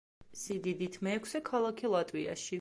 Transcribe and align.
სიდიდით 0.43 0.97
მეექვსე 1.09 1.43
ქალაქი 1.51 1.93
ლატვიაში. 1.97 2.59